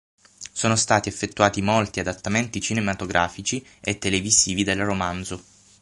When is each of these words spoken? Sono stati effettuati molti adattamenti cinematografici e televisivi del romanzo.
Sono 0.51 0.75
stati 0.77 1.09
effettuati 1.09 1.61
molti 1.61 1.99
adattamenti 1.99 2.59
cinematografici 2.59 3.63
e 3.79 3.99
televisivi 3.99 4.63
del 4.63 4.83
romanzo. 4.83 5.43